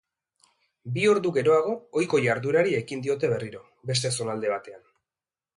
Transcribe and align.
Bi 0.95 1.03
ordu 1.09 1.31
geroago 1.35 1.75
ohiko 2.01 2.21
jarduerari 2.25 2.75
ekin 2.81 3.05
diote 3.09 3.33
berriro, 3.35 3.63
beste 3.91 4.15
zonalde 4.19 4.55
batean. 4.57 4.85